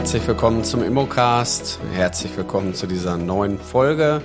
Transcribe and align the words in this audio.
Herzlich 0.00 0.26
willkommen 0.26 0.64
zum 0.64 0.82
Immocast. 0.82 1.78
Herzlich 1.92 2.34
willkommen 2.34 2.72
zu 2.72 2.86
dieser 2.86 3.18
neuen 3.18 3.58
Folge. 3.58 4.22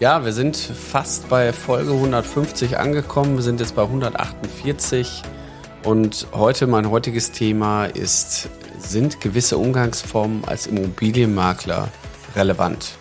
Ja, 0.00 0.24
wir 0.24 0.32
sind 0.32 0.56
fast 0.56 1.28
bei 1.28 1.52
Folge 1.52 1.92
150 1.92 2.78
angekommen. 2.78 3.36
Wir 3.36 3.42
sind 3.42 3.60
jetzt 3.60 3.76
bei 3.76 3.82
148. 3.82 5.22
Und 5.84 6.26
heute, 6.32 6.66
mein 6.66 6.90
heutiges 6.90 7.32
Thema 7.32 7.84
ist, 7.84 8.48
sind 8.78 9.20
gewisse 9.20 9.58
Umgangsformen 9.58 10.42
als 10.46 10.66
Immobilienmakler 10.66 11.88
relevant? 12.34 12.94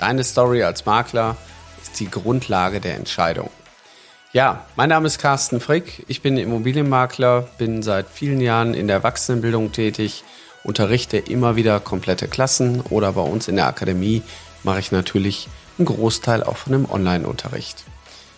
Deine 0.00 0.24
Story 0.24 0.64
als 0.64 0.84
Makler 0.84 1.36
ist 1.80 2.00
die 2.00 2.10
Grundlage 2.10 2.80
der 2.80 2.96
Entscheidung. 2.96 3.50
Ja, 4.32 4.66
mein 4.74 4.88
Name 4.88 5.06
ist 5.06 5.20
Carsten 5.20 5.60
Frick. 5.60 6.04
Ich 6.08 6.22
bin 6.22 6.38
Immobilienmakler, 6.38 7.46
bin 7.56 7.84
seit 7.84 8.08
vielen 8.08 8.40
Jahren 8.40 8.74
in 8.74 8.88
der 8.88 8.96
Erwachsenenbildung 8.96 9.70
tätig 9.70 10.24
unterrichte 10.66 11.16
immer 11.16 11.56
wieder 11.56 11.78
komplette 11.80 12.26
Klassen 12.26 12.80
oder 12.80 13.12
bei 13.12 13.22
uns 13.22 13.48
in 13.48 13.56
der 13.56 13.68
Akademie 13.68 14.22
mache 14.64 14.80
ich 14.80 14.90
natürlich 14.90 15.48
einen 15.78 15.86
Großteil 15.86 16.42
auch 16.42 16.56
von 16.56 16.72
dem 16.72 16.90
Online-Unterricht. 16.90 17.84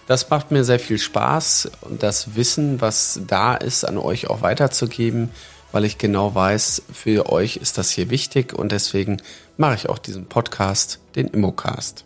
Das 0.07 0.29
macht 0.31 0.51
mir 0.51 0.65
sehr 0.65 0.79
viel 0.79 0.99
Spaß 0.99 1.71
das 1.99 2.35
Wissen, 2.35 2.81
was 2.81 3.21
da 3.27 3.55
ist, 3.55 3.85
an 3.85 3.99
euch 3.99 4.29
auch 4.29 4.43
weiterzugeben, 4.43 5.31
weil 5.73 5.85
ich 5.85 5.99
genau 5.99 6.35
weiß, 6.35 6.83
für 6.93 7.31
euch 7.31 7.57
ist 7.57 7.79
das 7.79 7.91
hier 7.91 8.11
wichtig 8.11 8.53
und 8.53 8.73
deswegen 8.73 9.23
mache 9.57 9.75
ich 9.75 9.89
auch 9.89 9.99
diesen 9.99 10.27
Podcast, 10.27 11.01
den 11.15 11.29
Immocast. 11.29 12.05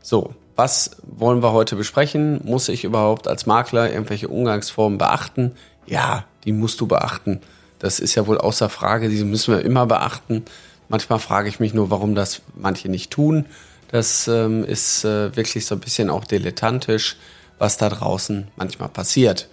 So, 0.00 0.34
was 0.56 0.96
wollen 1.02 1.42
wir 1.42 1.52
heute 1.52 1.76
besprechen? 1.76 2.40
Muss 2.44 2.68
ich 2.68 2.84
überhaupt 2.84 3.26
als 3.26 3.46
Makler 3.46 3.90
irgendwelche 3.90 4.28
Umgangsformen 4.28 4.98
beachten? 4.98 5.52
Ja, 5.86 6.24
die 6.44 6.52
musst 6.52 6.80
du 6.80 6.86
beachten. 6.86 7.40
Das 7.82 7.98
ist 7.98 8.14
ja 8.14 8.28
wohl 8.28 8.38
außer 8.38 8.68
Frage, 8.68 9.08
diese 9.08 9.24
müssen 9.24 9.52
wir 9.52 9.64
immer 9.64 9.86
beachten. 9.86 10.44
Manchmal 10.88 11.18
frage 11.18 11.48
ich 11.48 11.58
mich 11.58 11.74
nur, 11.74 11.90
warum 11.90 12.14
das 12.14 12.42
manche 12.54 12.88
nicht 12.88 13.10
tun. 13.10 13.46
Das 13.88 14.28
ähm, 14.28 14.64
ist 14.64 15.04
äh, 15.04 15.34
wirklich 15.34 15.66
so 15.66 15.74
ein 15.74 15.80
bisschen 15.80 16.08
auch 16.08 16.24
dilettantisch, 16.24 17.16
was 17.58 17.78
da 17.78 17.88
draußen 17.88 18.46
manchmal 18.54 18.88
passiert. 18.88 19.48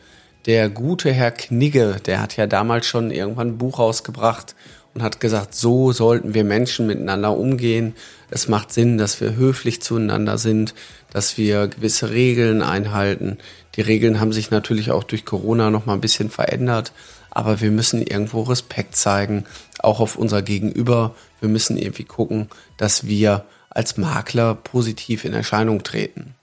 Der 0.46 0.70
gute 0.70 1.12
Herr 1.12 1.32
Knigge, 1.32 1.98
der 2.06 2.22
hat 2.22 2.38
ja 2.38 2.46
damals 2.46 2.86
schon 2.86 3.10
irgendwann 3.10 3.48
ein 3.48 3.58
Buch 3.58 3.80
rausgebracht 3.80 4.54
und 4.94 5.02
hat 5.02 5.20
gesagt, 5.20 5.56
so 5.56 5.92
sollten 5.92 6.36
wir 6.36 6.44
Menschen 6.44 6.86
miteinander 6.86 7.36
umgehen. 7.36 7.96
Es 8.30 8.48
macht 8.48 8.72
Sinn, 8.72 9.00
dass 9.00 9.20
wir 9.22 9.36
höflich 9.36 9.82
zueinander 9.82 10.38
sind, 10.38 10.76
dass 11.12 11.36
wir 11.40 11.68
gewisse 11.68 12.12
Regeln 12.12 12.62
einhalten. 12.62 13.40
Die 13.80 13.84
Regeln 13.84 14.20
haben 14.20 14.34
sich 14.34 14.52
natürlich 14.52 14.92
auch 14.92 15.06
durch 15.06 15.24
Corona 15.24 15.70
noch 15.70 15.86
mal 15.86 15.94
ein 15.94 16.02
bisschen 16.02 16.30
verändert, 16.30 16.92
aber 17.32 17.62
wir 17.62 17.72
müssen 17.72 18.02
irgendwo 18.02 18.42
Respekt 18.42 18.98
zeigen, 18.98 19.46
auch 19.80 20.02
auf 20.02 20.18
unser 20.18 20.42
Gegenüber. 20.42 21.16
Wir 21.40 21.48
müssen 21.48 21.78
irgendwie 21.78 22.04
gucken, 22.04 22.50
dass 22.76 23.08
wir 23.08 23.46
als 23.70 23.96
Makler 23.96 24.54
positiv 24.54 25.24
in 25.24 25.32
Erscheinung 25.32 25.82
treten. 25.82 26.36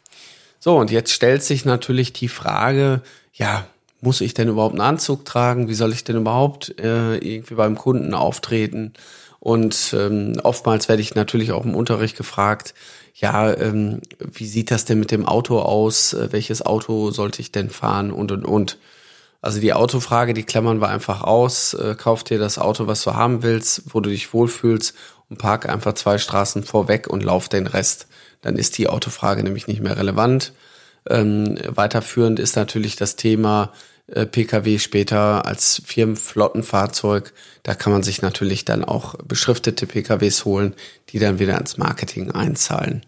So, 0.60 0.78
und 0.78 0.90
jetzt 0.90 1.12
stellt 1.12 1.42
sich 1.42 1.66
natürlich 1.66 2.14
die 2.14 2.28
Frage, 2.28 3.02
ja, 3.34 3.66
muss 4.00 4.22
ich 4.22 4.32
denn 4.32 4.48
überhaupt 4.48 4.72
einen 4.72 4.88
Anzug 4.88 5.26
tragen? 5.26 5.68
Wie 5.68 5.74
soll 5.74 5.92
ich 5.92 6.04
denn 6.04 6.16
überhaupt 6.16 6.80
äh, 6.80 7.18
irgendwie 7.18 7.56
beim 7.56 7.76
Kunden 7.76 8.14
auftreten? 8.14 8.94
Und 9.46 9.94
ähm, 9.96 10.40
oftmals 10.42 10.88
werde 10.88 11.02
ich 11.02 11.14
natürlich 11.14 11.52
auch 11.52 11.64
im 11.64 11.76
Unterricht 11.76 12.16
gefragt, 12.16 12.74
ja, 13.14 13.56
ähm, 13.56 14.00
wie 14.18 14.44
sieht 14.44 14.72
das 14.72 14.86
denn 14.86 14.98
mit 14.98 15.12
dem 15.12 15.24
Auto 15.24 15.60
aus? 15.60 16.14
Äh, 16.14 16.32
welches 16.32 16.66
Auto 16.66 17.12
sollte 17.12 17.42
ich 17.42 17.52
denn 17.52 17.70
fahren? 17.70 18.10
Und, 18.10 18.32
und, 18.32 18.44
und. 18.44 18.76
Also 19.42 19.60
die 19.60 19.72
Autofrage, 19.72 20.34
die 20.34 20.42
klammern 20.42 20.80
wir 20.80 20.88
einfach 20.88 21.22
aus. 21.22 21.74
Äh, 21.74 21.94
kauf 21.96 22.24
dir 22.24 22.40
das 22.40 22.58
Auto, 22.58 22.88
was 22.88 23.04
du 23.04 23.14
haben 23.14 23.44
willst, 23.44 23.94
wo 23.94 24.00
du 24.00 24.10
dich 24.10 24.34
wohlfühlst 24.34 24.96
und 25.30 25.38
park 25.38 25.68
einfach 25.68 25.92
zwei 25.92 26.18
Straßen 26.18 26.64
vorweg 26.64 27.06
und 27.06 27.22
lauf 27.22 27.48
den 27.48 27.68
Rest. 27.68 28.08
Dann 28.42 28.56
ist 28.56 28.76
die 28.78 28.88
Autofrage 28.88 29.44
nämlich 29.44 29.68
nicht 29.68 29.80
mehr 29.80 29.96
relevant. 29.96 30.54
Ähm, 31.08 31.56
weiterführend 31.68 32.40
ist 32.40 32.56
natürlich 32.56 32.96
das 32.96 33.14
Thema 33.14 33.70
Pkw 34.08 34.78
später 34.78 35.46
als 35.46 35.82
Firmenflottenfahrzeug. 35.84 37.32
Da 37.64 37.74
kann 37.74 37.92
man 37.92 38.02
sich 38.02 38.22
natürlich 38.22 38.64
dann 38.64 38.84
auch 38.84 39.16
beschriftete 39.16 39.86
Pkws 39.86 40.44
holen, 40.44 40.74
die 41.08 41.18
dann 41.18 41.38
wieder 41.38 41.58
ins 41.58 41.76
Marketing 41.76 42.30
einzahlen. 42.30 43.04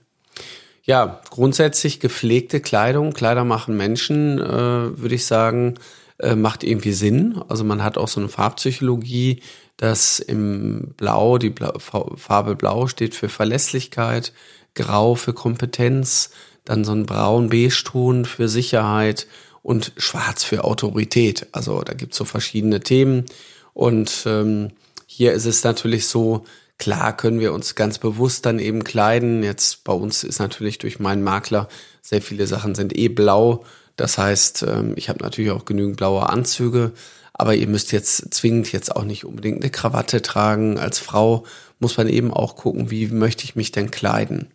Ja, 0.82 1.20
grundsätzlich 1.30 2.00
gepflegte 2.00 2.60
Kleidung, 2.60 3.12
Kleider 3.12 3.44
machen 3.44 3.76
Menschen, 3.76 4.38
äh, 4.38 4.98
würde 4.98 5.14
ich 5.14 5.26
sagen, 5.26 5.74
äh, 6.18 6.34
macht 6.34 6.64
irgendwie 6.64 6.92
Sinn. 6.92 7.40
Also 7.48 7.62
man 7.62 7.84
hat 7.84 7.98
auch 7.98 8.08
so 8.08 8.20
eine 8.20 8.30
Farbpsychologie, 8.30 9.42
dass 9.76 10.18
im 10.18 10.94
Blau, 10.96 11.38
die 11.38 11.50
Blau, 11.50 11.78
Farbe 11.78 12.56
Blau 12.56 12.88
steht 12.88 13.14
für 13.14 13.28
Verlässlichkeit, 13.28 14.32
Grau 14.74 15.14
für 15.14 15.34
Kompetenz, 15.34 16.30
dann 16.64 16.84
so 16.84 16.92
ein 16.92 17.06
braun-beige-Ton 17.06 18.24
für 18.24 18.48
Sicherheit 18.48 19.26
und 19.68 19.92
schwarz 19.96 20.44
für 20.44 20.64
Autorität. 20.64 21.46
Also 21.52 21.82
da 21.82 21.92
gibt's 21.94 22.16
so 22.16 22.24
verschiedene 22.24 22.80
Themen. 22.80 23.26
Und 23.74 24.24
ähm, 24.26 24.70
hier 25.06 25.32
ist 25.32 25.46
es 25.46 25.62
natürlich 25.62 26.06
so, 26.06 26.44
klar 26.78 27.16
können 27.16 27.40
wir 27.40 27.52
uns 27.52 27.74
ganz 27.74 27.98
bewusst 27.98 28.46
dann 28.46 28.58
eben 28.58 28.82
kleiden. 28.84 29.42
Jetzt 29.42 29.84
bei 29.84 29.92
uns 29.92 30.24
ist 30.24 30.38
natürlich 30.38 30.78
durch 30.78 30.98
meinen 30.98 31.22
Makler 31.22 31.68
sehr 32.02 32.22
viele 32.22 32.46
Sachen 32.46 32.74
sind 32.74 32.96
eh 32.96 33.08
blau 33.08 33.64
das 33.98 34.16
heißt, 34.16 34.62
ähm, 34.62 34.94
ich 34.96 35.08
habe 35.08 35.22
natürlich 35.22 35.50
auch 35.50 35.64
genügend 35.64 35.96
blaue 35.96 36.28
Anzüge, 36.28 36.92
aber 37.34 37.56
ihr 37.56 37.66
müsst 37.66 37.90
jetzt 37.90 38.32
zwingend 38.32 38.70
jetzt 38.72 38.94
auch 38.94 39.02
nicht 39.02 39.24
unbedingt 39.24 39.60
eine 39.60 39.70
Krawatte 39.70 40.22
tragen. 40.22 40.78
Als 40.78 41.00
Frau 41.00 41.44
muss 41.80 41.96
man 41.96 42.08
eben 42.08 42.32
auch 42.32 42.54
gucken, 42.54 42.92
wie 42.92 43.08
möchte 43.08 43.42
ich 43.42 43.56
mich 43.56 43.72
denn 43.72 43.90
kleiden. 43.90 44.46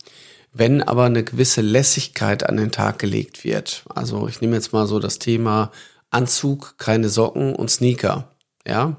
Wenn 0.54 0.84
aber 0.84 1.06
eine 1.06 1.24
gewisse 1.24 1.62
Lässigkeit 1.62 2.48
an 2.48 2.58
den 2.58 2.72
Tag 2.72 3.00
gelegt 3.00 3.44
wird, 3.44 3.84
also 3.90 4.28
ich 4.28 4.40
nehme 4.40 4.56
jetzt 4.56 4.72
mal 4.72 4.86
so 4.86 5.00
das 5.00 5.18
Thema 5.18 5.72
Anzug, 6.12 6.76
keine 6.78 7.10
Socken 7.10 7.56
und 7.56 7.72
Sneaker, 7.72 8.30
ja, 8.66 8.98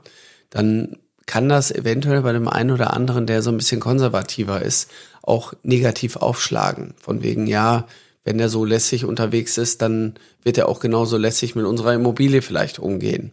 dann 0.51 0.97
kann 1.27 1.49
das 1.49 1.71
eventuell 1.71 2.23
bei 2.23 2.33
dem 2.33 2.49
einen 2.49 2.73
oder 2.73 2.93
anderen, 2.93 3.27
der 3.27 3.41
so 3.41 3.51
ein 3.51 3.57
bisschen 3.57 3.81
konservativer 3.81 4.63
ist, 4.63 4.91
auch 5.23 5.55
negativ 5.63 6.17
aufschlagen. 6.17 6.95
Von 7.01 7.23
wegen, 7.23 7.47
ja, 7.47 7.87
wenn 8.25 8.41
er 8.41 8.49
so 8.49 8.65
lässig 8.65 9.05
unterwegs 9.05 9.57
ist, 9.57 9.81
dann 9.81 10.15
wird 10.43 10.59
er 10.59 10.69
auch 10.69 10.81
genauso 10.81 11.17
lässig 11.17 11.55
mit 11.55 11.67
unserer 11.67 11.95
Immobilie 11.95 12.43
vielleicht 12.43 12.79
umgehen. 12.79 13.31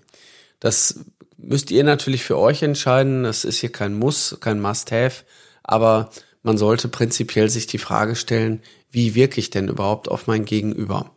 Das 0.60 1.00
müsst 1.38 1.72
ihr 1.72 1.84
natürlich 1.84 2.24
für 2.24 2.38
euch 2.38 2.62
entscheiden. 2.62 3.24
Das 3.24 3.46
ist 3.46 3.58
hier 3.58 3.72
kein 3.72 3.96
Muss, 3.96 4.38
kein 4.40 4.62
Must-Have, 4.62 5.24
aber 5.64 6.12
man 6.44 6.58
sollte 6.58 6.88
prinzipiell 6.88 7.50
sich 7.50 7.68
die 7.68 7.78
Frage 7.78 8.16
stellen, 8.16 8.62
wie 8.90 9.16
wirke 9.16 9.40
ich 9.40 9.50
denn 9.50 9.68
überhaupt 9.68 10.10
auf 10.10 10.28
mein 10.28 10.46
Gegenüber? 10.46 11.12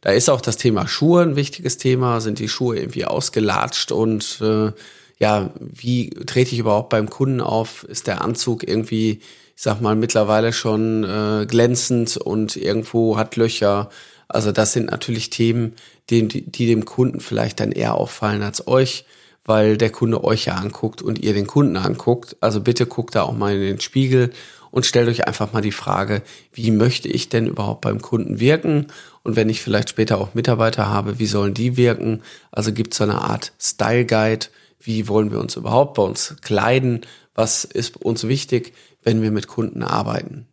Da 0.00 0.10
ist 0.10 0.28
auch 0.28 0.40
das 0.40 0.56
Thema 0.56 0.86
Schuhe 0.86 1.22
ein 1.22 1.36
wichtiges 1.36 1.78
Thema. 1.78 2.20
Sind 2.20 2.38
die 2.38 2.48
Schuhe 2.48 2.76
irgendwie 2.76 3.06
ausgelatscht 3.06 3.92
und 3.92 4.38
äh, 4.42 4.72
ja, 5.18 5.50
wie 5.58 6.10
trete 6.10 6.52
ich 6.52 6.58
überhaupt 6.58 6.90
beim 6.90 7.08
Kunden 7.08 7.40
auf? 7.40 7.84
Ist 7.84 8.06
der 8.06 8.20
Anzug 8.20 8.66
irgendwie 8.66 9.20
ich 9.56 9.62
sag 9.62 9.80
mal, 9.80 9.94
mittlerweile 9.94 10.52
schon 10.52 11.04
äh, 11.04 11.46
glänzend 11.46 12.16
und 12.16 12.56
irgendwo 12.56 13.16
hat 13.16 13.36
Löcher. 13.36 13.88
Also 14.26 14.52
das 14.52 14.72
sind 14.72 14.90
natürlich 14.90 15.30
Themen, 15.30 15.74
die, 16.10 16.26
die 16.26 16.66
dem 16.66 16.84
Kunden 16.84 17.20
vielleicht 17.20 17.60
dann 17.60 17.72
eher 17.72 17.94
auffallen 17.94 18.42
als 18.42 18.66
euch, 18.66 19.04
weil 19.44 19.76
der 19.76 19.90
Kunde 19.90 20.24
euch 20.24 20.46
ja 20.46 20.54
anguckt 20.54 21.02
und 21.02 21.22
ihr 21.22 21.34
den 21.34 21.46
Kunden 21.46 21.76
anguckt. 21.76 22.36
Also 22.40 22.60
bitte 22.60 22.86
guckt 22.86 23.14
da 23.14 23.22
auch 23.22 23.36
mal 23.36 23.54
in 23.54 23.60
den 23.60 23.80
Spiegel 23.80 24.30
und 24.70 24.86
stellt 24.86 25.08
euch 25.08 25.26
einfach 25.26 25.52
mal 25.52 25.62
die 25.62 25.72
Frage, 25.72 26.22
wie 26.52 26.70
möchte 26.70 27.08
ich 27.08 27.28
denn 27.28 27.46
überhaupt 27.46 27.82
beim 27.82 28.02
Kunden 28.02 28.40
wirken? 28.40 28.88
Und 29.22 29.36
wenn 29.36 29.48
ich 29.48 29.62
vielleicht 29.62 29.88
später 29.90 30.18
auch 30.18 30.34
Mitarbeiter 30.34 30.88
habe, 30.88 31.18
wie 31.18 31.26
sollen 31.26 31.54
die 31.54 31.76
wirken? 31.76 32.22
Also 32.50 32.72
gibt 32.72 32.94
es 32.94 32.98
so 32.98 33.04
eine 33.04 33.20
Art 33.22 33.52
Style 33.60 34.04
Guide. 34.04 34.46
Wie 34.80 35.08
wollen 35.08 35.30
wir 35.30 35.40
uns 35.40 35.56
überhaupt 35.56 35.94
bei 35.94 36.02
uns 36.02 36.36
kleiden? 36.42 37.02
Was 37.34 37.64
ist 37.64 37.96
uns 37.96 38.28
wichtig? 38.28 38.72
wenn 39.04 39.22
wir 39.22 39.30
mit 39.30 39.46
Kunden 39.46 39.82
arbeiten. 39.82 40.46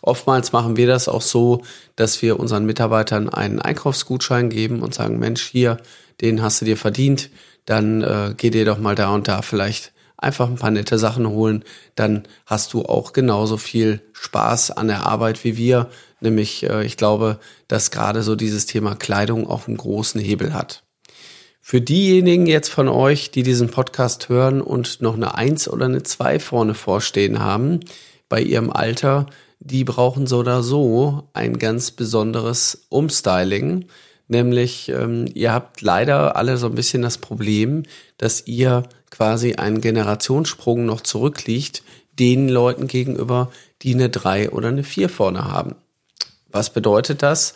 Oftmals 0.00 0.52
machen 0.52 0.76
wir 0.76 0.86
das 0.86 1.08
auch 1.08 1.22
so, 1.22 1.62
dass 1.96 2.22
wir 2.22 2.40
unseren 2.40 2.66
Mitarbeitern 2.66 3.28
einen 3.28 3.60
Einkaufsgutschein 3.60 4.48
geben 4.48 4.80
und 4.80 4.94
sagen, 4.94 5.18
Mensch, 5.18 5.42
hier, 5.42 5.78
den 6.20 6.42
hast 6.42 6.60
du 6.60 6.64
dir 6.64 6.76
verdient, 6.76 7.30
dann 7.68 8.02
äh, 8.02 8.34
geh 8.36 8.50
dir 8.50 8.64
doch 8.64 8.78
mal 8.78 8.94
da 8.94 9.14
und 9.14 9.28
da 9.28 9.42
vielleicht 9.42 9.92
einfach 10.16 10.48
ein 10.48 10.56
paar 10.56 10.70
nette 10.70 10.98
Sachen 10.98 11.28
holen, 11.28 11.64
dann 11.94 12.24
hast 12.46 12.72
du 12.72 12.84
auch 12.84 13.12
genauso 13.12 13.56
viel 13.56 14.00
Spaß 14.12 14.72
an 14.72 14.88
der 14.88 15.06
Arbeit 15.06 15.44
wie 15.44 15.56
wir. 15.56 15.88
Nämlich, 16.20 16.68
äh, 16.68 16.84
ich 16.84 16.96
glaube, 16.96 17.38
dass 17.68 17.90
gerade 17.90 18.22
so 18.22 18.34
dieses 18.34 18.66
Thema 18.66 18.94
Kleidung 18.96 19.46
auch 19.46 19.68
einen 19.68 19.76
großen 19.76 20.20
Hebel 20.20 20.54
hat. 20.54 20.82
Für 21.60 21.80
diejenigen 21.80 22.46
jetzt 22.46 22.70
von 22.70 22.88
euch, 22.88 23.30
die 23.30 23.42
diesen 23.42 23.68
Podcast 23.68 24.30
hören 24.30 24.62
und 24.62 25.02
noch 25.02 25.14
eine 25.14 25.34
Eins 25.34 25.68
oder 25.68 25.84
eine 25.84 26.02
Zwei 26.02 26.38
vorne 26.40 26.74
vorstehen 26.74 27.38
haben, 27.38 27.80
bei 28.28 28.40
ihrem 28.40 28.70
Alter, 28.70 29.26
die 29.60 29.84
brauchen 29.84 30.26
so 30.26 30.38
oder 30.38 30.62
so 30.62 31.28
ein 31.34 31.58
ganz 31.58 31.90
besonderes 31.90 32.86
Umstyling. 32.88 33.84
Nämlich, 34.28 34.90
ähm, 34.90 35.26
ihr 35.32 35.52
habt 35.52 35.80
leider 35.80 36.36
alle 36.36 36.58
so 36.58 36.66
ein 36.66 36.74
bisschen 36.74 37.02
das 37.02 37.18
Problem, 37.18 37.84
dass 38.18 38.46
ihr 38.46 38.82
quasi 39.10 39.54
ein 39.54 39.80
Generationssprung 39.80 40.84
noch 40.84 41.00
zurückliegt 41.00 41.82
den 42.18 42.48
Leuten 42.48 42.88
gegenüber, 42.88 43.50
die 43.82 43.94
eine 43.94 44.10
drei 44.10 44.50
oder 44.50 44.68
eine 44.68 44.84
vier 44.84 45.08
vorne 45.08 45.44
haben. 45.44 45.76
Was 46.50 46.72
bedeutet 46.72 47.22
das? 47.22 47.54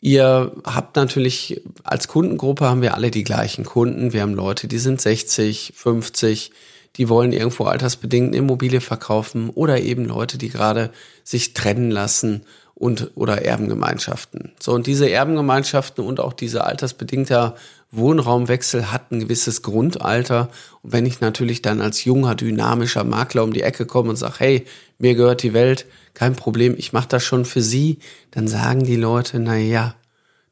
Ihr 0.00 0.52
habt 0.64 0.96
natürlich 0.96 1.60
als 1.84 2.08
Kundengruppe 2.08 2.64
haben 2.64 2.80
wir 2.80 2.94
alle 2.94 3.10
die 3.10 3.24
gleichen 3.24 3.64
Kunden. 3.64 4.12
Wir 4.12 4.22
haben 4.22 4.34
Leute, 4.34 4.66
die 4.66 4.78
sind 4.78 5.00
60, 5.00 5.74
50, 5.76 6.52
die 6.96 7.08
wollen 7.08 7.32
irgendwo 7.32 7.64
altersbedingt 7.64 8.28
eine 8.28 8.38
Immobilie 8.38 8.80
verkaufen 8.80 9.50
oder 9.50 9.80
eben 9.80 10.04
Leute, 10.04 10.38
die 10.38 10.48
gerade 10.48 10.90
sich 11.24 11.54
trennen 11.54 11.90
lassen 11.90 12.42
und 12.74 13.10
oder 13.14 13.44
Erbengemeinschaften. 13.44 14.52
So 14.58 14.72
und 14.72 14.86
diese 14.86 15.08
Erbengemeinschaften 15.08 16.04
und 16.04 16.18
auch 16.18 16.32
diese 16.32 16.64
altersbedingter 16.64 17.54
Wohnraumwechsel 17.92 18.92
hat 18.92 19.10
ein 19.10 19.20
gewisses 19.20 19.62
Grundalter. 19.62 20.48
Und 20.82 20.92
wenn 20.92 21.06
ich 21.06 21.20
natürlich 21.20 21.60
dann 21.60 21.80
als 21.80 22.04
junger, 22.04 22.34
dynamischer 22.34 23.04
Makler 23.04 23.44
um 23.44 23.52
die 23.52 23.62
Ecke 23.62 23.84
komme 23.84 24.10
und 24.10 24.16
sage, 24.16 24.36
hey, 24.38 24.66
mir 24.98 25.14
gehört 25.14 25.42
die 25.42 25.52
Welt, 25.52 25.86
kein 26.14 26.36
Problem, 26.36 26.74
ich 26.76 26.92
mache 26.92 27.08
das 27.08 27.24
schon 27.24 27.44
für 27.44 27.62
Sie, 27.62 27.98
dann 28.30 28.48
sagen 28.48 28.84
die 28.84 28.96
Leute, 28.96 29.38
na 29.40 29.56
ja, 29.56 29.94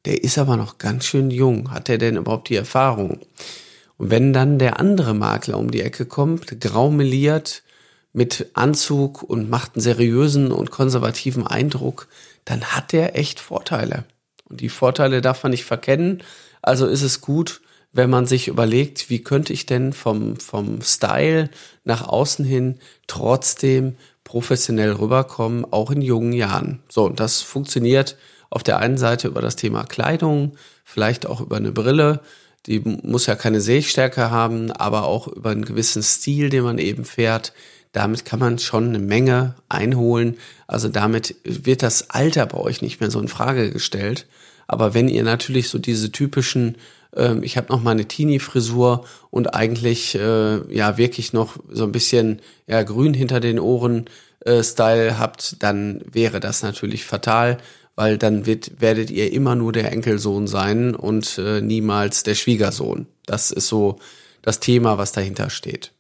der 0.05 0.23
ist 0.23 0.39
aber 0.39 0.57
noch 0.57 0.79
ganz 0.79 1.05
schön 1.05 1.31
jung. 1.31 1.71
Hat 1.71 1.89
er 1.89 1.99
denn 1.99 2.17
überhaupt 2.17 2.49
die 2.49 2.57
Erfahrung? 2.57 3.21
Und 3.99 4.11
wenn 4.11 4.33
dann 4.33 4.59
der 4.59 4.81
andere 4.81 5.13
Makler 5.13 5.59
um 5.59 5.71
die 5.71 5.83
Ecke 5.83 6.07
kommt, 6.07 6.61
graumeliert, 6.61 7.63
mit 8.13 8.51
Anzug 8.55 9.23
und 9.23 9.51
macht 9.51 9.75
einen 9.75 9.83
seriösen 9.83 10.51
und 10.51 10.71
konservativen 10.71 11.47
Eindruck, 11.47 12.09
dann 12.45 12.65
hat 12.65 12.93
der 12.93 13.19
echt 13.19 13.39
Vorteile. 13.39 14.05
Und 14.49 14.61
die 14.61 14.71
Vorteile 14.71 15.21
darf 15.21 15.43
man 15.43 15.51
nicht 15.51 15.65
verkennen. 15.65 16.23
Also 16.63 16.87
ist 16.87 17.03
es 17.03 17.21
gut, 17.21 17.61
wenn 17.93 18.11
man 18.11 18.27
sich 18.27 18.49
überlegt, 18.49 19.11
wie 19.11 19.23
könnte 19.23 19.53
ich 19.53 19.67
denn 19.67 19.93
vom, 19.93 20.37
vom 20.37 20.81
Style 20.83 21.51
nach 21.85 22.07
außen 22.07 22.45
hin 22.45 22.79
trotzdem 23.07 23.97
professionell 24.25 24.93
rüberkommen, 24.93 25.71
auch 25.71 25.91
in 25.91 26.03
jungen 26.03 26.33
Jahren. 26.33 26.83
So, 26.89 27.05
und 27.05 27.21
das 27.21 27.41
funktioniert 27.41 28.17
auf 28.51 28.63
der 28.63 28.79
einen 28.79 28.99
Seite 28.99 29.29
über 29.29 29.41
das 29.43 29.57
Thema 29.57 29.85
Kleidung, 29.85 30.57
vielleicht 30.85 31.27
auch 31.27 31.41
über 31.41 31.57
eine 31.57 31.73
Brille, 31.73 32.21
die 32.67 32.81
muss 32.81 33.27
ja 33.27 33.35
keine 33.35 33.61
Sehstärke 33.61 34.31
haben, 34.31 34.71
aber 34.71 35.05
auch 35.05 35.29
über 35.29 35.51
einen 35.51 35.65
gewissen 35.65 36.03
Stil, 36.03 36.51
den 36.51 36.65
man 36.65 36.79
eben 36.79 37.05
fährt. 37.05 37.53
Damit 37.93 38.25
kann 38.25 38.39
man 38.39 38.59
schon 38.59 38.89
eine 38.89 38.99
Menge 38.99 39.55
einholen. 39.69 40.37
Also 40.67 40.89
damit 40.89 41.37
wird 41.45 41.83
das 41.83 42.11
Alter 42.11 42.47
bei 42.47 42.59
euch 42.59 42.83
nicht 42.83 43.01
mehr 43.01 43.11
so 43.11 43.21
in 43.21 43.29
Frage 43.29 43.71
gestellt. 43.71 44.27
Aber 44.67 44.93
wenn 44.93 45.09
ihr 45.09 45.23
natürlich 45.23 45.71
so 45.71 45.79
diese 45.79 46.13
typischen, 46.13 46.77
äh, 47.17 47.37
ich 47.41 47.57
habe 47.57 47.73
noch 47.73 47.83
mal 47.83 47.93
eine 47.93 48.07
Teenie-Frisur 48.07 49.07
und 49.31 49.55
eigentlich 49.55 50.15
äh, 50.15 50.75
ja 50.75 50.99
wirklich 50.99 51.33
noch 51.33 51.57
so 51.71 51.85
ein 51.85 51.93
bisschen 51.93 52.41
ja 52.67 52.83
grün 52.83 53.15
hinter 53.15 53.41
den 53.41 53.59
Ohren 53.59 54.05
äh, 54.41 54.63
Style 54.63 55.19
habt, 55.19 55.63
dann 55.63 56.03
wäre 56.11 56.39
das 56.39 56.63
natürlich 56.63 57.07
fatal, 57.07 57.57
weil 57.99 58.17
dann 58.17 58.47
wird, 58.47 58.81
werdet 58.81 59.11
ihr 59.11 59.33
immer 59.33 59.57
nur 59.57 59.73
der 59.73 59.91
Enkelsohn 59.91 60.47
sein 60.47 60.95
und 60.95 61.37
äh, 61.37 61.61
niemals 61.61 62.23
der 62.23 62.37
Schwiegersohn. 62.37 63.09
Das 63.27 63.51
ist 63.51 63.67
so 63.67 63.99
das 64.41 64.61
Thema, 64.61 64.99
was 64.99 65.11
dahinter 65.11 65.51
steht. 65.51 65.91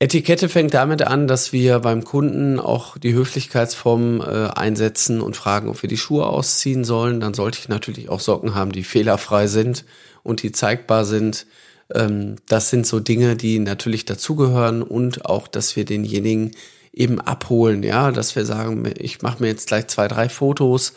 Etikette 0.00 0.50
fängt 0.50 0.74
damit 0.74 1.00
an, 1.00 1.28
dass 1.28 1.54
wir 1.54 1.78
beim 1.78 2.04
Kunden 2.04 2.60
auch 2.60 2.98
die 2.98 3.14
Höflichkeitsform 3.14 4.20
äh, 4.20 4.50
einsetzen 4.50 5.22
und 5.22 5.34
fragen, 5.34 5.70
ob 5.70 5.80
wir 5.80 5.88
die 5.88 5.96
Schuhe 5.96 6.26
ausziehen 6.26 6.84
sollen. 6.84 7.20
Dann 7.20 7.32
sollte 7.32 7.60
ich 7.60 7.70
natürlich 7.70 8.10
auch 8.10 8.20
Socken 8.20 8.54
haben, 8.54 8.72
die 8.72 8.84
fehlerfrei 8.84 9.46
sind 9.46 9.86
und 10.24 10.42
die 10.42 10.52
zeigbar 10.52 11.06
sind. 11.06 11.46
Ähm, 11.94 12.36
das 12.48 12.68
sind 12.68 12.86
so 12.86 13.00
Dinge, 13.00 13.36
die 13.36 13.60
natürlich 13.60 14.04
dazugehören 14.04 14.82
und 14.82 15.24
auch, 15.24 15.48
dass 15.48 15.74
wir 15.74 15.86
denjenigen 15.86 16.50
eben 16.94 17.20
abholen, 17.20 17.82
ja, 17.82 18.10
dass 18.10 18.36
wir 18.36 18.44
sagen, 18.44 18.90
ich 18.98 19.22
mache 19.22 19.42
mir 19.42 19.48
jetzt 19.48 19.66
gleich 19.66 19.88
zwei, 19.88 20.08
drei 20.08 20.28
Fotos, 20.28 20.94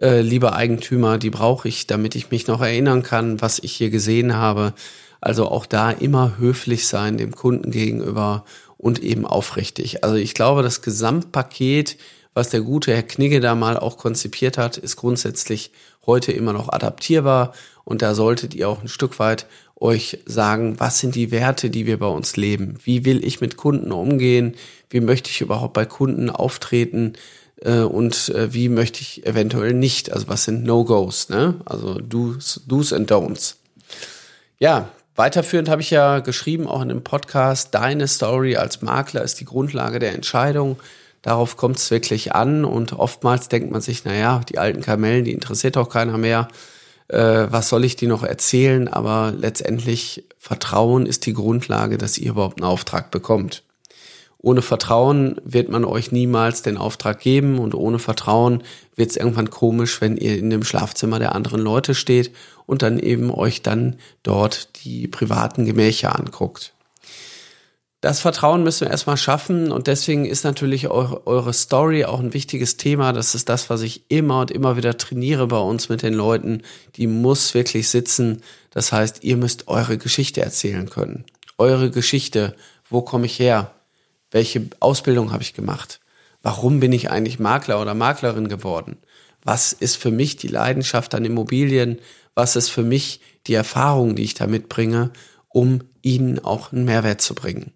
äh, 0.00 0.20
lieber 0.20 0.54
Eigentümer, 0.54 1.18
die 1.18 1.30
brauche 1.30 1.68
ich, 1.68 1.86
damit 1.86 2.14
ich 2.14 2.30
mich 2.30 2.46
noch 2.46 2.60
erinnern 2.60 3.02
kann, 3.02 3.40
was 3.40 3.58
ich 3.58 3.72
hier 3.72 3.90
gesehen 3.90 4.34
habe. 4.34 4.74
Also 5.20 5.48
auch 5.48 5.66
da 5.66 5.90
immer 5.90 6.38
höflich 6.38 6.86
sein 6.86 7.16
dem 7.16 7.34
Kunden 7.34 7.70
gegenüber 7.70 8.44
und 8.76 9.02
eben 9.02 9.24
aufrichtig. 9.26 10.04
Also 10.04 10.16
ich 10.16 10.34
glaube, 10.34 10.62
das 10.62 10.82
Gesamtpaket, 10.82 11.96
was 12.36 12.50
der 12.50 12.60
gute 12.60 12.92
Herr 12.92 13.02
Knigge 13.02 13.40
da 13.40 13.54
mal 13.54 13.78
auch 13.78 13.96
konzipiert 13.96 14.58
hat, 14.58 14.76
ist 14.76 14.96
grundsätzlich 14.96 15.70
heute 16.04 16.32
immer 16.32 16.52
noch 16.52 16.68
adaptierbar 16.68 17.54
und 17.84 18.02
da 18.02 18.14
solltet 18.14 18.54
ihr 18.54 18.68
auch 18.68 18.82
ein 18.82 18.88
Stück 18.88 19.18
weit 19.18 19.46
euch 19.74 20.18
sagen, 20.26 20.78
was 20.78 20.98
sind 20.98 21.14
die 21.14 21.30
Werte, 21.30 21.70
die 21.70 21.86
wir 21.86 21.98
bei 21.98 22.08
uns 22.08 22.36
leben? 22.36 22.78
Wie 22.84 23.06
will 23.06 23.24
ich 23.24 23.40
mit 23.40 23.56
Kunden 23.56 23.90
umgehen? 23.90 24.54
Wie 24.90 25.00
möchte 25.00 25.30
ich 25.30 25.40
überhaupt 25.40 25.72
bei 25.72 25.86
Kunden 25.86 26.28
auftreten? 26.28 27.14
Äh, 27.62 27.80
und 27.80 28.28
äh, 28.28 28.52
wie 28.52 28.68
möchte 28.68 29.00
ich 29.00 29.26
eventuell 29.26 29.72
nicht? 29.72 30.12
Also 30.12 30.28
was 30.28 30.44
sind 30.44 30.62
No-Gos, 30.62 31.30
ne? 31.30 31.54
Also 31.64 31.94
Do's, 31.94 32.60
Do's 32.66 32.92
and 32.92 33.10
Don'ts. 33.10 33.54
Ja, 34.58 34.90
Weiterführend 35.18 35.70
habe 35.70 35.80
ich 35.80 35.90
ja 35.90 36.18
geschrieben, 36.18 36.66
auch 36.66 36.82
in 36.82 36.90
dem 36.90 37.02
Podcast, 37.02 37.74
deine 37.74 38.06
Story 38.06 38.56
als 38.56 38.82
Makler 38.82 39.22
ist 39.22 39.40
die 39.40 39.46
Grundlage 39.46 39.98
der 39.98 40.12
Entscheidung. 40.12 40.76
Darauf 41.22 41.56
kommt 41.56 41.76
es 41.76 41.90
wirklich 41.90 42.34
an 42.34 42.64
und 42.64 42.92
oftmals 42.92 43.48
denkt 43.48 43.70
man 43.70 43.80
sich, 43.80 44.04
naja, 44.04 44.42
die 44.48 44.58
alten 44.58 44.80
Kamellen, 44.80 45.24
die 45.24 45.32
interessiert 45.32 45.76
auch 45.76 45.88
keiner 45.88 46.18
mehr. 46.18 46.48
Äh, 47.08 47.46
was 47.50 47.68
soll 47.68 47.84
ich 47.84 47.96
die 47.96 48.06
noch 48.06 48.22
erzählen? 48.22 48.88
Aber 48.88 49.32
letztendlich 49.36 50.24
Vertrauen 50.38 51.06
ist 51.06 51.26
die 51.26 51.32
Grundlage, 51.32 51.98
dass 51.98 52.18
ihr 52.18 52.30
überhaupt 52.30 52.60
einen 52.60 52.70
Auftrag 52.70 53.10
bekommt. 53.10 53.64
Ohne 54.38 54.62
Vertrauen 54.62 55.40
wird 55.44 55.70
man 55.70 55.84
euch 55.84 56.12
niemals 56.12 56.62
den 56.62 56.76
Auftrag 56.76 57.18
geben 57.18 57.58
und 57.58 57.74
ohne 57.74 57.98
Vertrauen 57.98 58.62
wird 58.94 59.10
es 59.10 59.16
irgendwann 59.16 59.50
komisch, 59.50 60.00
wenn 60.00 60.16
ihr 60.16 60.38
in 60.38 60.50
dem 60.50 60.62
Schlafzimmer 60.62 61.18
der 61.18 61.34
anderen 61.34 61.60
Leute 61.60 61.96
steht 61.96 62.30
und 62.64 62.82
dann 62.82 63.00
eben 63.00 63.32
euch 63.32 63.62
dann 63.62 63.96
dort 64.22 64.84
die 64.84 65.08
privaten 65.08 65.64
Gemächer 65.64 66.16
anguckt. 66.16 66.75
Das 68.06 68.20
Vertrauen 68.20 68.62
müssen 68.62 68.82
wir 68.82 68.92
erstmal 68.92 69.16
schaffen 69.16 69.72
und 69.72 69.88
deswegen 69.88 70.26
ist 70.26 70.44
natürlich 70.44 70.86
eure 70.86 71.52
Story 71.52 72.04
auch 72.04 72.20
ein 72.20 72.34
wichtiges 72.34 72.76
Thema. 72.76 73.12
Das 73.12 73.34
ist 73.34 73.48
das, 73.48 73.68
was 73.68 73.82
ich 73.82 74.08
immer 74.08 74.42
und 74.42 74.52
immer 74.52 74.76
wieder 74.76 74.96
trainiere 74.96 75.48
bei 75.48 75.58
uns 75.58 75.88
mit 75.88 76.02
den 76.02 76.14
Leuten. 76.14 76.62
Die 76.94 77.08
muss 77.08 77.52
wirklich 77.52 77.88
sitzen. 77.88 78.42
Das 78.70 78.92
heißt, 78.92 79.24
ihr 79.24 79.36
müsst 79.36 79.66
eure 79.66 79.98
Geschichte 79.98 80.40
erzählen 80.40 80.88
können. 80.88 81.24
Eure 81.58 81.90
Geschichte. 81.90 82.54
Wo 82.88 83.02
komme 83.02 83.26
ich 83.26 83.40
her? 83.40 83.72
Welche 84.30 84.68
Ausbildung 84.78 85.32
habe 85.32 85.42
ich 85.42 85.52
gemacht? 85.52 85.98
Warum 86.42 86.78
bin 86.78 86.92
ich 86.92 87.10
eigentlich 87.10 87.40
Makler 87.40 87.82
oder 87.82 87.94
Maklerin 87.94 88.46
geworden? 88.46 88.98
Was 89.42 89.72
ist 89.72 89.96
für 89.96 90.12
mich 90.12 90.36
die 90.36 90.46
Leidenschaft 90.46 91.12
an 91.16 91.24
Immobilien? 91.24 91.98
Was 92.36 92.54
ist 92.54 92.68
für 92.68 92.84
mich 92.84 93.20
die 93.48 93.54
Erfahrung, 93.54 94.14
die 94.14 94.22
ich 94.22 94.34
da 94.34 94.46
mitbringe, 94.46 95.10
um 95.48 95.80
ihnen 96.02 96.38
auch 96.38 96.70
einen 96.70 96.84
Mehrwert 96.84 97.20
zu 97.20 97.34
bringen? 97.34 97.72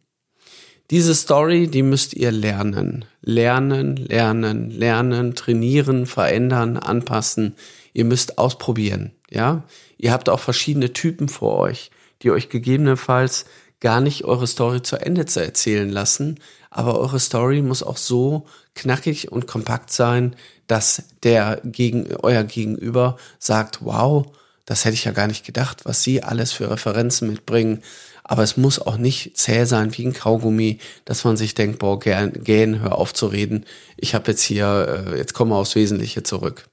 Diese 0.90 1.14
Story, 1.14 1.68
die 1.68 1.82
müsst 1.82 2.14
ihr 2.14 2.32
lernen. 2.32 3.04
Lernen, 3.22 3.96
lernen, 3.96 4.70
lernen, 4.70 5.36
trainieren, 5.36 6.06
verändern, 6.06 6.76
anpassen. 6.76 7.54
Ihr 7.92 8.04
müsst 8.04 8.38
ausprobieren, 8.38 9.12
ja? 9.30 9.62
Ihr 9.98 10.12
habt 10.12 10.28
auch 10.28 10.40
verschiedene 10.40 10.92
Typen 10.92 11.28
vor 11.28 11.58
euch, 11.58 11.90
die 12.22 12.30
euch 12.30 12.48
gegebenenfalls 12.48 13.44
gar 13.80 14.00
nicht 14.00 14.24
eure 14.24 14.46
Story 14.46 14.82
zu 14.82 14.96
Ende 14.96 15.26
zu 15.26 15.40
erzählen 15.40 15.88
lassen, 15.88 16.38
aber 16.70 16.98
eure 16.98 17.20
Story 17.20 17.62
muss 17.62 17.82
auch 17.82 17.96
so 17.96 18.46
knackig 18.74 19.32
und 19.32 19.46
kompakt 19.46 19.92
sein, 19.92 20.36
dass 20.66 21.04
der 21.22 21.60
gegen 21.64 22.14
euer 22.16 22.44
Gegenüber 22.44 23.16
sagt, 23.38 23.84
wow, 23.84 24.26
das 24.66 24.84
hätte 24.84 24.94
ich 24.94 25.04
ja 25.04 25.12
gar 25.12 25.26
nicht 25.26 25.44
gedacht, 25.44 25.84
was 25.84 26.02
sie 26.02 26.22
alles 26.22 26.52
für 26.52 26.70
Referenzen 26.70 27.28
mitbringen. 27.28 27.82
Aber 28.24 28.42
es 28.42 28.56
muss 28.56 28.78
auch 28.78 28.96
nicht 28.96 29.36
zäh 29.36 29.64
sein 29.64 29.96
wie 29.96 30.06
ein 30.06 30.12
Kaugummi, 30.12 30.78
dass 31.04 31.24
man 31.24 31.36
sich 31.36 31.54
denkt, 31.54 31.78
boah, 31.78 31.98
gähn, 31.98 32.80
hör 32.80 32.96
auf 32.96 33.14
zu 33.14 33.26
reden. 33.26 33.64
Ich 33.96 34.14
habe 34.14 34.30
jetzt 34.30 34.42
hier, 34.42 35.06
äh, 35.08 35.18
jetzt 35.18 35.34
kommen 35.34 35.50
wir 35.50 35.56
aufs 35.56 35.74
Wesentliche 35.74 36.22
zurück. 36.22 36.68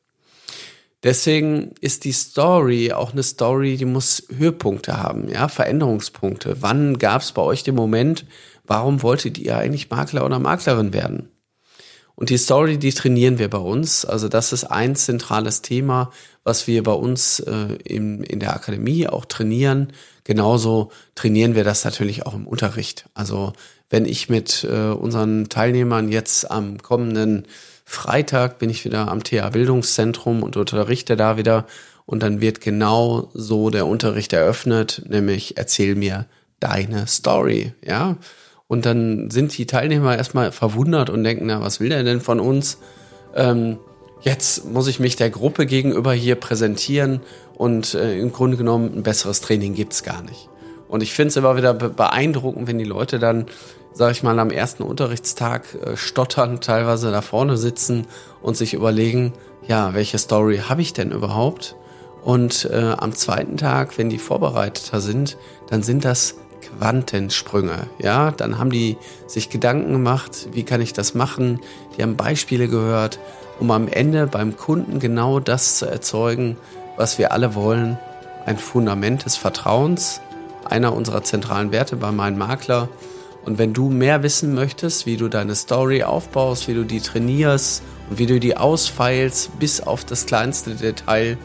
Deswegen 1.04 1.74
ist 1.80 2.06
die 2.06 2.12
Story 2.12 2.92
auch 2.92 3.14
eine 3.14 3.24
Story, 3.24 3.78
die 3.78 3.86
muss 3.86 4.24
Höhepunkte 4.36 4.98
haben, 4.98 5.30
ja, 5.30 5.48
Veränderungspunkte. 5.48 6.58
Wann 6.62 6.98
gab 6.98 7.22
es 7.22 7.32
bei 7.32 7.42
euch 7.42 7.64
den 7.64 7.76
Moment, 7.76 8.26
warum 8.66 9.04
wolltet 9.04 9.38
ihr 9.38 9.58
eigentlich 9.58 9.90
Makler 9.90 10.26
oder 10.26 10.40
Maklerin 10.40 10.94
werden? 10.94 11.30
Und 12.18 12.32
die 12.32 12.38
Story, 12.38 12.80
die 12.80 12.92
trainieren 12.94 13.38
wir 13.38 13.48
bei 13.48 13.60
uns. 13.60 14.04
Also 14.04 14.28
das 14.28 14.52
ist 14.52 14.64
ein 14.64 14.96
zentrales 14.96 15.62
Thema, 15.62 16.10
was 16.44 16.66
wir 16.66 16.82
bei 16.82 16.94
uns 16.94 17.40
äh, 17.42 17.78
in, 17.84 18.24
in 18.24 18.40
der 18.40 18.56
Akademie 18.56 19.08
auch 19.08 19.26
trainieren. 19.26 19.94
Genauso 20.24 20.92
trainieren 21.14 21.54
wir 21.54 21.64
das 21.64 21.86
natürlich 21.86 22.26
auch 22.26 22.34
im 22.34 22.48
Unterricht. 22.48 23.06
Also 23.14 23.54
wenn 23.92 24.06
ich 24.06 24.30
mit 24.30 24.64
äh, 24.64 24.90
unseren 24.90 25.48
Teilnehmern 25.50 26.10
jetzt 26.10 26.50
am 26.50 26.82
kommenden 26.82 27.46
Freitag 27.86 28.58
bin 28.58 28.72
ich 28.72 28.84
wieder 28.84 29.10
am 29.10 29.24
TA 29.24 29.50
Bildungszentrum 29.50 30.42
und 30.42 30.58
unterrichte 30.58 31.18
da 31.18 31.38
wieder 31.38 31.68
und 32.08 32.24
dann 32.24 32.42
wird 32.42 32.62
genau 32.62 33.30
so 33.36 33.70
der 33.70 33.86
Unterricht 33.86 34.34
eröffnet, 34.34 35.04
nämlich 35.08 35.56
erzähl 35.58 35.94
mir 35.94 36.26
deine 36.60 37.06
Story, 37.06 37.74
ja. 37.86 38.18
Und 38.68 38.86
dann 38.86 39.30
sind 39.32 39.58
die 39.58 39.66
Teilnehmer 39.66 40.18
erstmal 40.18 40.52
verwundert 40.52 41.10
und 41.10 41.24
denken, 41.24 41.46
na, 41.48 41.62
was 41.62 41.80
will 41.80 41.90
der 41.90 42.04
denn 42.04 42.20
von 42.20 42.40
uns? 42.40 42.80
Ähm, 43.34 43.78
jetzt 44.22 44.66
muss 44.66 44.88
ich 44.88 45.00
mich 45.00 45.16
der 45.16 45.30
Gruppe 45.30 45.66
gegenüber 45.66 46.14
hier 46.14 46.36
präsentieren 46.36 47.22
und 47.56 47.94
äh, 47.94 48.20
im 48.20 48.34
Grunde 48.34 48.58
genommen 48.58 48.92
ein 48.98 49.04
besseres 49.04 49.42
Training 49.42 49.74
gibt's 49.74 50.04
gar 50.04 50.22
nicht. 50.22 50.50
Und 50.90 51.04
ich 51.04 51.14
finde 51.14 51.30
es 51.30 51.38
immer 51.38 51.58
wieder 51.58 51.74
beeindruckend, 51.74 52.68
wenn 52.68 52.78
die 52.78 52.86
Leute 52.86 53.20
dann, 53.20 53.46
sag 53.94 54.12
ich 54.12 54.24
mal, 54.24 54.38
am 54.40 54.52
ersten 54.52 54.84
Unterrichtstag 54.84 55.64
äh, 55.76 55.98
stottern, 55.98 56.60
teilweise 56.60 57.12
da 57.12 57.22
vorne 57.22 57.58
sitzen 57.58 58.06
und 58.42 58.58
sich 58.58 58.74
überlegen, 58.74 59.34
ja, 59.68 59.94
welche 59.94 60.18
Story 60.18 60.62
habe 60.68 60.82
ich 60.82 60.94
denn 60.94 61.12
überhaupt? 61.12 61.76
Und 62.24 62.70
äh, 62.72 62.96
am 62.98 63.14
zweiten 63.14 63.56
Tag, 63.56 63.98
wenn 63.98 64.10
die 64.10 64.18
vorbereiteter 64.18 65.00
sind, 65.00 65.38
dann 65.70 65.84
sind 65.84 66.04
das 66.04 66.36
Quantensprünge. 66.62 67.88
Ja, 68.00 68.32
dann 68.32 68.58
haben 68.58 68.70
die 68.70 68.98
sich 69.28 69.50
Gedanken 69.50 69.92
gemacht, 69.92 70.50
wie 70.52 70.64
kann 70.64 70.82
ich 70.82 70.94
das 70.94 71.14
machen? 71.14 71.60
Die 71.98 72.04
haben 72.04 72.16
Beispiele 72.16 72.68
gehört, 72.68 73.20
um 73.60 73.72
am 73.72 73.88
Ende 73.88 74.28
beim 74.28 74.58
Kunden 74.58 75.00
genau 75.00 75.40
das 75.40 75.78
zu 75.78 75.86
erzeugen, 75.86 76.58
was 76.96 77.18
wir 77.18 77.32
alle 77.32 77.56
wollen. 77.56 77.98
Ein 78.46 78.58
Fundament 78.58 79.26
des 79.26 79.36
Vertrauens, 79.36 80.22
einer 80.66 80.94
unserer 80.94 81.24
zentralen 81.24 81.72
Werte 81.72 81.96
bei 81.96 82.12
meinem 82.12 82.38
Makler. 82.38 82.90
Und 83.46 83.58
wenn 83.58 83.74
du 83.74 83.90
mehr 83.90 84.24
wissen 84.24 84.54
möchtest, 84.54 85.06
wie 85.06 85.18
du 85.18 85.30
deine 85.30 85.56
Story 85.56 86.04
aufbaust, 86.04 86.68
wie 86.68 86.74
du 86.74 86.84
die 86.84 87.00
trainierst 87.00 87.82
und 88.10 88.20
wie 88.20 88.26
du 88.26 88.40
die 88.40 88.58
ausfeilst 88.58 89.58
bis 89.60 89.80
auf 89.80 90.04
das 90.04 90.26
kleinste 90.26 90.76
Detail, 90.76 91.38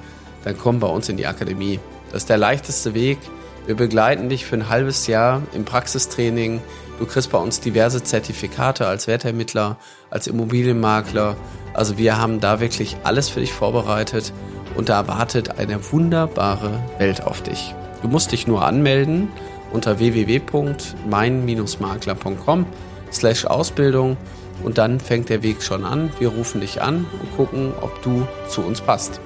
dann 0.45 0.59
komm 0.59 0.81
bei 0.81 0.89
uns 0.89 1.09
in 1.09 1.17
die 1.17 1.27
Akademie. 1.27 1.79
Das 2.11 2.23
ist 2.23 2.29
der 2.29 2.39
leichteste 2.39 2.95
Weg. 2.95 3.19
Wir 3.67 3.77
begleiten 3.77 4.29
dich 4.29 4.45
für 4.45 4.57
ein 4.57 4.69
halbes 4.69 5.07
Jahr 5.07 5.41
im 5.55 5.65
Praxistraining. 5.65 6.61
Du 6.99 7.07
kriegst 7.07 7.31
bei 7.31 7.39
uns 7.39 7.61
diverse 7.61 8.03
Zertifikate 8.03 8.89
als 8.89 9.07
Wertermittler, 9.07 9.77
als 10.11 10.27
Immobilienmakler. 10.27 11.37
Also 11.73 11.97
wir 11.97 12.19
haben 12.19 12.41
da 12.41 12.59
wirklich 12.61 12.97
alles 13.05 13.29
für 13.29 13.39
dich 13.41 13.53
vorbereitet 13.53 14.33
und 14.75 14.89
da 14.89 14.97
erwartet 14.97 15.59
eine 15.59 15.93
wunderbare 15.93 16.83
Welt 16.99 17.23
auf 17.23 17.41
dich. 17.43 17.77
Du 18.03 18.09
musst 18.09 18.33
dich 18.33 18.49
nur 18.49 18.65
anmelden 18.65 19.29
unter 19.73 20.01
www.mein-makler.com 20.01 22.67
slash 23.13 23.45
Ausbildung 23.45 24.17
und 24.65 24.79
dann 24.79 24.99
fängt 25.01 25.29
der 25.29 25.45
Weg 25.45 25.63
schon 25.63 25.85
an. 25.85 26.11
Wir 26.19 26.29
rufen 26.29 26.61
dich 26.61 26.83
an 26.83 27.07
und 27.21 27.37
gucken, 27.37 27.73
ob 27.81 28.03
du 28.03 28.27
zu 28.49 28.63
uns 28.63 28.81
passt. 28.81 29.21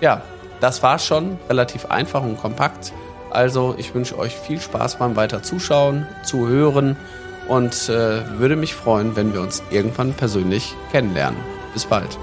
Ja, 0.00 0.22
das 0.60 0.82
war 0.82 0.98
schon 0.98 1.38
relativ 1.48 1.86
einfach 1.86 2.22
und 2.22 2.38
kompakt. 2.38 2.92
Also 3.36 3.74
ich 3.76 3.94
wünsche 3.94 4.18
euch 4.18 4.34
viel 4.34 4.58
Spaß 4.58 4.96
beim 4.96 5.14
weiter 5.14 5.42
Zuschauen, 5.42 6.06
Zuhören 6.22 6.96
und 7.48 7.90
äh, 7.90 8.38
würde 8.38 8.56
mich 8.56 8.74
freuen, 8.74 9.14
wenn 9.14 9.34
wir 9.34 9.42
uns 9.42 9.62
irgendwann 9.68 10.14
persönlich 10.14 10.74
kennenlernen. 10.90 11.38
Bis 11.74 11.84
bald. 11.84 12.18